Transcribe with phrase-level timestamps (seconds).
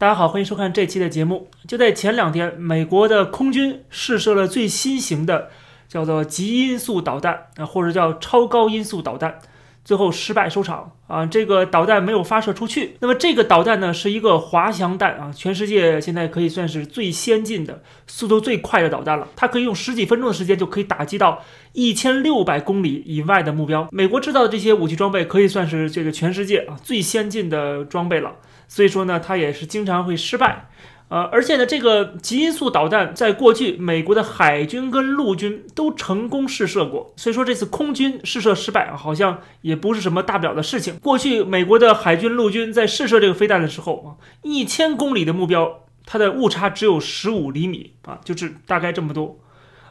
[0.00, 1.48] 大家好，欢迎收看这期的节目。
[1.66, 5.50] 就在前两天，美国的空军试射了最新型的
[5.88, 9.40] 叫做极音速导弹啊，或者叫超高音速导弹，
[9.84, 11.26] 最后失败收场啊。
[11.26, 12.94] 这个导弹没有发射出去。
[13.00, 19.26] 那么这个导弹呢，是一个滑翔弹啊，全世界现在可以算是最先进的、速度最快的导弹了。
[19.34, 21.42] 它可以用十几分钟的时间就可以打击到
[21.72, 23.88] 一千六百公里以外的目标。
[23.90, 28.36] 美国制造的这些武器装备可以算是这个全世界啊最先进的装备了。
[28.68, 30.68] 所以说呢，它也是经常会失败，
[31.08, 40.98] 呃，而且呢，这个极音速导弹在过去美国的海军跟陆军都成功试射过，所以说这次空军试射失败，好像也不是什么大不了的事情。
[40.98, 44.08] 过去美国的海军陆军在试射这个飞弹的时候啊，
[44.42, 49.38] 一千公里的目标，它的误差只有十五厘米啊，就是大概这么多。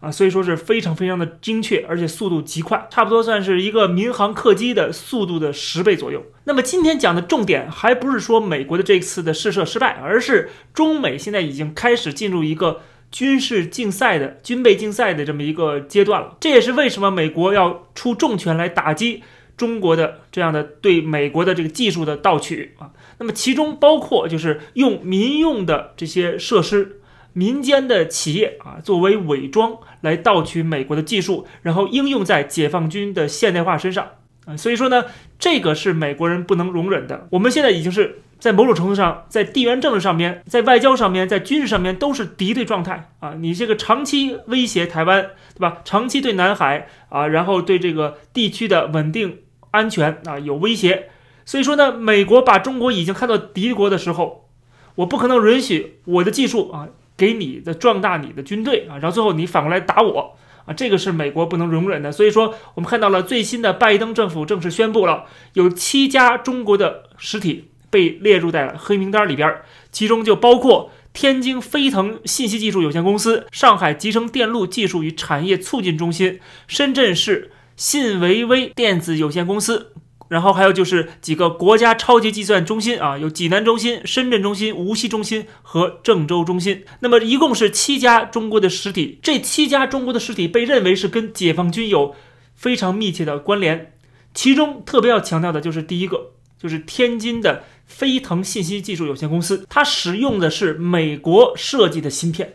[0.00, 6.22] 啊，所以说是非常非常的精确，而且速度极快，差不多算是一个民航客机的速度的十倍左右。
[6.44, 16.36] 那么今天讲的重点还不是说美国的这次的试射失败，而是中美现在已经开始进入一个军事竞赛的军备竞赛的这么一个阶段了。
[16.38, 19.22] 这也是为什么美国要出重拳来打击
[19.56, 22.90] 中国的这样的对美国的这个技术的盗取啊。
[23.18, 27.00] 那么其中包括就是用民用的这些设施。
[27.34, 34.08] 民间的企业啊，作为伪装来盗取美国的技术，然后应用在解放军的现代化身上
[34.46, 35.04] 啊，所以说呢，
[35.38, 37.28] 这个是美国人不能容忍的。
[37.32, 43.34] 我们现在已经是在某种程度上，在地缘政治上面，在外交上面，在军事上面都是敌对状态啊。
[43.38, 45.78] 你这个长期威胁台湾，对吧？
[45.84, 49.38] 长期对南海啊，然后对这个地区的稳定
[49.72, 51.08] 安全啊有威胁。
[51.44, 54.48] 所以说呢，美国把中国已经看到敌国的时候，
[54.96, 56.88] 我不可能允许我的技术啊。
[57.16, 62.10] 给你的壮大你的军队啊，然后最后你反过来打我啊，这个是美国不能容忍的。
[62.10, 69.62] 所以说，我们看到了最新的拜登政府正式宣布了，有七家中国的实体被列入在了黑名单里边，
[69.92, 79.92] 其中就包括天津飞腾信息技术有限公司、上海集成电路技术与产业促进中心、深圳市信维微电子有限公司。
[80.28, 86.84] 然后还有就是几个国家超级计算中心啊，有济南中心、深圳中心、无锡中心和郑州中心。
[87.00, 92.14] 那么一共是七家中国的实体，这七家中国的实体被认为是跟解放军有
[92.54, 93.92] 非常密切的关联。
[94.32, 102.54] 其中特别要强调的就是第一个，就是天津的飞腾信息技术有限公司，它使用的是美国设计的芯片。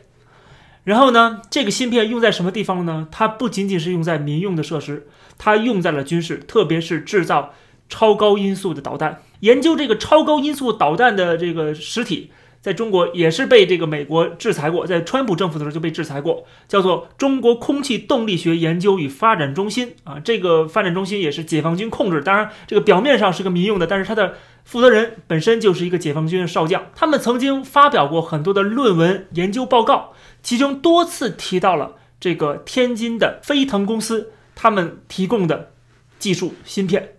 [0.84, 3.07] 然后呢，这个芯片用在什么地方呢？
[3.12, 5.07] 它不仅仅是用在民用的设施。
[5.41, 7.53] 它用在了军事，特别是制造
[7.88, 9.22] 超高音速的导弹。
[9.39, 12.29] 研究这个超高音速导弹的这个实体，
[12.59, 20.19] 在中国也是被这个美国制裁过，在川普政府的时候就被制裁过，叫做中国空气动力学研究与发展中心啊。
[20.19, 24.34] 这个发展中心也是解放军控制，当然这个表面上是个民用的，但是它的
[24.66, 26.88] 负责人本身就是一个解放军的少将。
[26.94, 30.12] 他们曾经发表过很多的论文研究报告，
[30.44, 34.31] 其中多次提到了这个天津的飞腾公司。
[34.61, 35.72] 他们提供的
[36.19, 37.13] 技术芯片，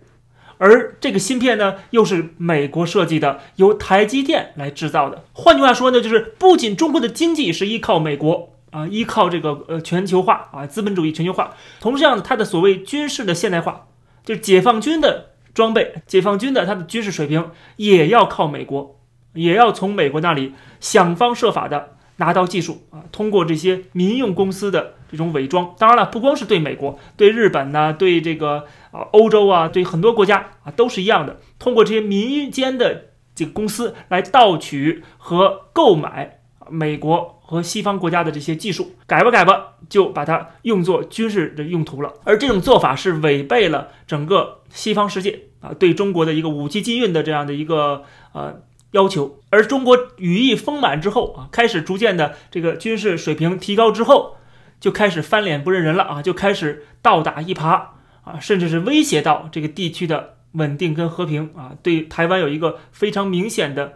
[0.59, 5.23] 而这个芯片呢，又是美国设计的，由台积电来制造的。
[5.33, 13.87] 换句话说呢，就是不仅中国的经济是依靠美国啊，依靠这个呃全球化啊，资本主义全球化，同时样它的所谓军事的现代化，
[14.23, 18.99] 就是解放军的装备，解放军的它的军事水平也要靠美国，
[19.33, 21.97] 也要从美国那里想方设法的。
[22.21, 42.13] 拿到技术啊，通过这些民用公司的这种伪装，当然了，不光是对美国，对日本呢，对这个啊欧洲啊，对很多国家啊都是一样的，通过这些民间的这个公司来盗取和购买美国和西方国家的这些技术，改吧改吧，就把它用作军事的用途了。
[42.23, 48.03] 而这种做法是违背了整个西方世界啊对中国的一个武器禁运的这样的一个
[48.33, 48.61] 呃。
[48.91, 54.35] 要求，而中国羽翼丰满之后啊，开始逐渐的这个军事水平提高之后，
[54.79, 57.87] 就开始翻脸不认人了啊，就开始倒打一耙
[58.23, 63.93] 啊，甚至是威胁到这个地区的稳定跟和平啊，对台湾有一个非常明显的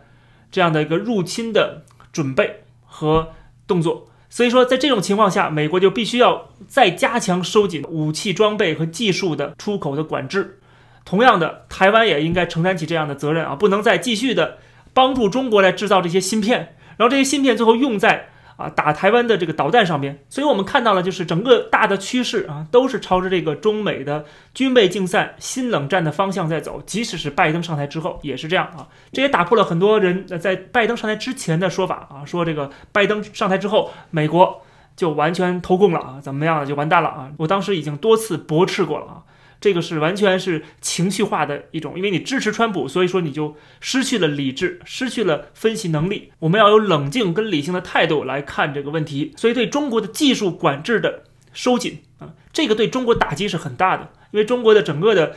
[0.49, 1.83] 这样的一个入侵的
[2.13, 3.29] 准备和
[3.67, 4.07] 动作。
[4.29, 10.59] 所以说，在这种情况下，美国就必须要再加强收紧武器装备和技术的出口的管制。
[11.05, 14.57] 同样的，台湾也应该承担起这样的责任啊，不能再继续的。
[14.95, 20.23] 帮助中国来制造这些芯片，然后这些芯片最后用在啊打台湾的这个导弹上面。
[20.29, 26.81] 所以我们看到了，就是整个大的趋势啊，都是朝着这个中美的军备竞赛、新冷战的方向在走。
[26.85, 28.87] 即使是拜登上台之后，也是这样啊。
[29.11, 34.61] 这也打破了很多人在拜登上台之前的说法啊，说这个拜登上台之后，美国
[34.95, 37.29] 就完全投共了啊，怎么样就完蛋了啊。
[37.39, 39.23] 我当时已经多次驳斥过了啊。
[39.59, 46.31] 这个是完全是情绪化的一种，因为你支持川普，所以说你就失去了理智，失去了分析能力。
[46.39, 49.33] 我们要有冷静跟理性的态度来看这个问题。
[49.37, 51.23] 所以对中国的技术管制的
[51.53, 55.35] 收紧啊，这个对中国打击是很大的，因为中国的整个的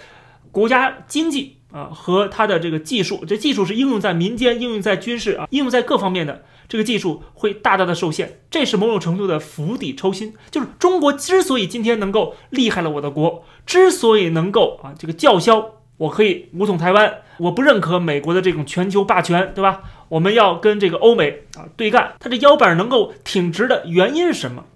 [0.51, 6.45] 国家经济啊和它的这个技术，这技术是应用在民间、应用在军事啊、应用在各方面的。
[6.69, 10.35] 这个技术会大大的受限，这是某种程度的釜底抽薪。
[10.51, 19.81] 就是中国之所以今天能够厉害了，我的国之所以能够啊这个叫嚣，我可以武统台湾，我不认可美国的这种全球霸权，对吧？
[20.11, 24.67] 我们要跟这个欧美啊对干，它这腰板能够挺直的原因是什么？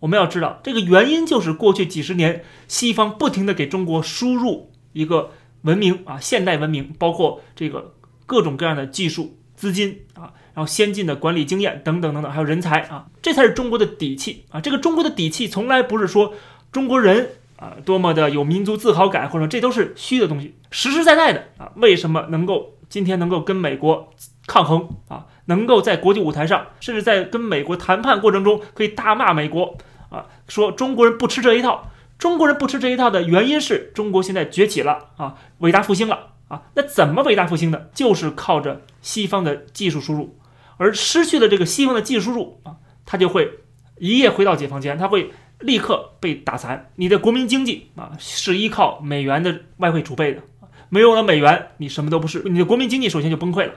[0.00, 5.30] 我们要知道，这个原因就是过去几十年西方不停的给中国输入一个
[5.62, 7.94] 文明啊，现代文明，包括这个
[8.26, 10.32] 各种各样的技术、资金啊。
[10.52, 14.60] 然后先进的管理经验等等等等，还有人才啊，这才是中国的底气啊！
[14.60, 16.34] 这个中国的底气从来不是说
[16.72, 21.70] 中国人啊多么的有民族自豪感，或者这都是虚的东西，实实在在的啊！
[21.76, 24.12] 为什么能够今天能够跟美国
[24.48, 25.26] 抗衡啊？
[25.44, 29.78] 能够在国际舞台上，甚至在跟美国谈判过程中可以大骂美国
[30.10, 31.90] 啊，说中国人不吃这一套，
[32.20, 36.64] 中国人不吃这一套的原因是中国现在崛起了啊，伟大复兴了啊！
[36.74, 37.90] 那怎么伟大复兴的？
[37.94, 40.38] 就是靠着西方的技术输入。
[40.76, 42.76] 而失去了这个西方的技术输入啊，
[43.06, 43.60] 它就会
[43.98, 45.30] 一夜回到解放前，它会
[45.60, 46.90] 立刻被打残。
[46.96, 50.42] 你的国民经济啊是依靠美元的外汇储备的，
[50.90, 52.42] 没有了美元，你什么都不是。
[52.44, 53.72] 你的国民经济首先就崩溃了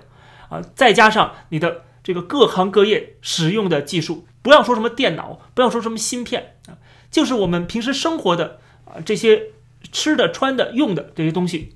[0.49, 0.61] 啊！
[0.75, 6.75] 再加上你的这个各行各业使用的技术，不要说什么电脑，不要说什么芯片啊，
[7.13, 9.43] 就是我们平时生活的啊这些
[9.91, 11.75] 吃的、穿的、用的这些东西，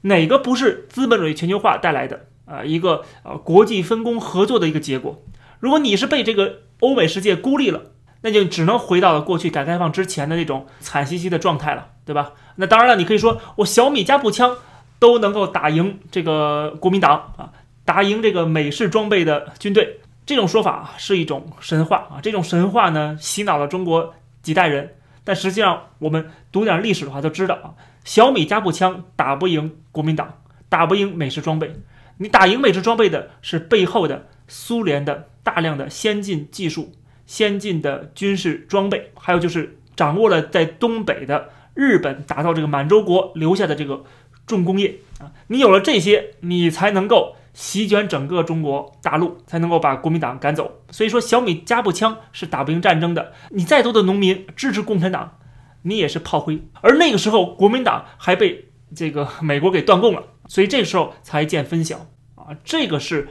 [0.00, 2.26] 哪个不是资本主义全球化带来的？
[2.46, 5.22] 啊，一个呃国际分工合作的一个结果。
[5.60, 7.82] 如果你是被这个欧美世界孤立了，
[8.22, 12.32] 那就只能回到了过去改革开放之前的那种惨兮兮的状态了，对吧？
[12.56, 14.56] 那当然了，你可以说我小米加步枪
[14.98, 17.52] 都能够打赢这个国民党啊，
[17.84, 22.20] 打赢这个美式装备的军队，这种说法是一种神话啊。
[22.22, 24.14] 这种神话呢，洗脑了中国
[24.44, 24.94] 几代人。
[25.24, 27.74] 但实际上，我们读点历史的话，都知道啊，
[28.04, 31.74] 小米加步枪打不赢国民党，打不赢美式装备。
[32.18, 36.92] 你打赢美式装备的是背后的苏联的大量的先进技术、
[37.26, 44.04] 先进的军事装备，还有就是掌握了在东北的日本打造这个满洲国留下的这个
[44.46, 45.32] 重工业啊！
[45.46, 50.82] 你有了这些，你才能够席卷整个中国大陆，才能够把国民党赶走。
[50.90, 53.32] 所以说，小米加步枪是打不赢战争的。
[53.50, 55.38] 你再多的农民支持共产党，
[55.82, 56.60] 你也是炮灰。
[56.82, 60.24] 而那个时候，国民党还被这个美国给断供了。
[60.48, 63.28] 所以这时候才见分晓啊，这个是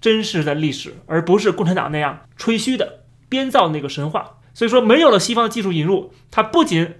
[0.00, 4.38] 真实的历史，而不是共产党那样吹嘘的编造那个神话。
[4.54, 6.94] 所以说，没有了西方的技术引入，它不仅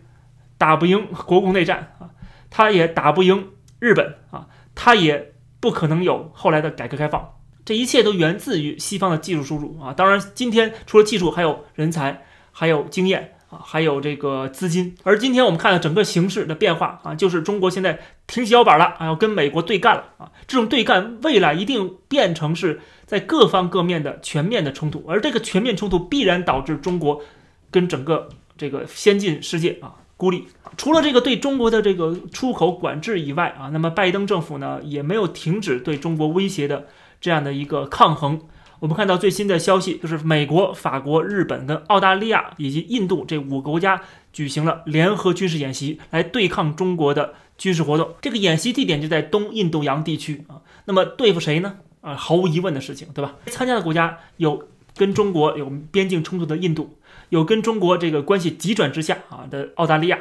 [0.59, 2.11] 打不赢国共内战啊，
[2.51, 5.33] 它也打不赢日本啊，它也
[5.67, 7.35] 不可能有后来的改革开放。
[7.65, 9.93] 这一切都源自于西方的技术输入啊。
[9.93, 13.33] 当然，今天除了技术，还有人才，还有经验。
[13.49, 17.97] 啊，还有这个资金，而今天我们看到整个形势的变化啊，就是中国现在
[18.27, 20.33] 挺起腰板了啊，要跟美国对干了啊。
[20.49, 27.23] 这种对干未来一定变成是在各方各面的全面的冲突，而这个全面冲突必然导致中国
[27.71, 28.29] 跟整个
[28.59, 30.47] 这个先进世界啊孤立。
[30.77, 36.87] 除了这个对中国的这个出口管制以外啊，那么拜登政府呢也没有停止对中国威胁的
[37.21, 38.41] 这样的一个抗衡。
[38.79, 44.03] 我们看到最新的消息，就是美国、法国、日本跟澳大利亚以及印度这五个国家
[44.35, 48.15] 举行了联合军事演习，来对抗中国的军事活动。
[48.21, 50.61] 这个演习地点就在东印度洋地区啊。
[50.85, 51.77] 那么对付谁呢？
[52.03, 53.37] 啊，毫无疑问的事情，对吧？
[53.47, 60.19] 参加的国家有跟中国有边境冲突的印度，有跟中国这个关系急转直下啊的澳大利亚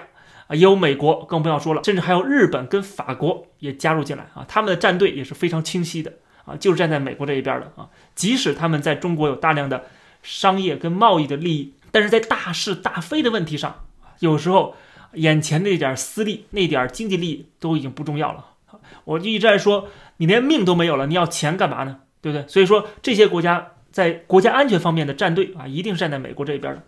[0.47, 4.45] 啊，也有美国，更不要说了，甚至还有日本跟法国也加入进来啊。
[4.47, 6.13] 他们的战队也是非常清晰的。
[6.45, 9.85] 啊，就是站在美国这一边的啊，即使他们在中国有大量的
[10.21, 13.83] 商业跟贸易的利益，但是在大是大非的问题上，
[14.19, 14.75] 有时候
[15.13, 18.45] 眼前那点私利、那点经济利益都已经不重要了。
[19.05, 22.01] 我就一直在说，你连命都没有了，你要钱干嘛呢？
[22.21, 22.47] 对不对？
[22.47, 26.83] 所以说，这些国家在国家安全方面的站队啊，一定是站在美国这一边的。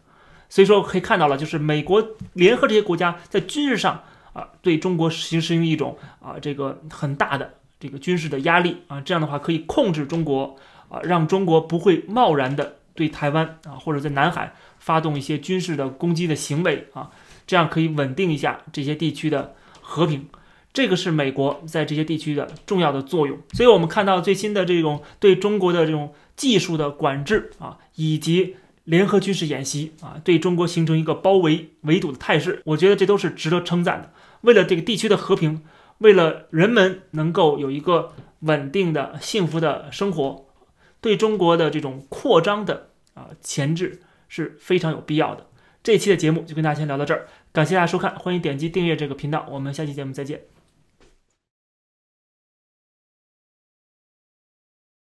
[0.49, 7.53] 所以说，可以看到了，就是美国联合这些国家在军事上啊，对中国实行一种啊这个很大的。
[7.79, 10.55] 这个军事的压力啊，这样的话可以控制中国
[10.89, 17.11] 啊，让中国不会贸然的对台湾啊或者在南海发动一些军事的攻击的行为啊，
[17.45, 20.27] 这样可以稳定一下这些地区的和平。
[20.73, 23.37] 这个是美国在这些地区的重要的作用。
[23.53, 28.55] 所以我们看到最新的这种对中国的这种技术的管制啊，以及
[28.87, 34.13] 联合军事演习啊，对中国形成一个包围围堵的态势，我觉得这都是值得称赞的。
[34.41, 35.61] 为了这个地区的和平，
[35.97, 40.45] 为了人们能够有一个稳定的、幸福的生活，
[41.01, 45.47] 对中国的这种扩张的啊前置是非常有必要的。
[45.83, 50.56] 这期的节目就跟大家先聊到这儿，感谢大家收看，欢迎点击订阅这个频道，我们下期节目再见。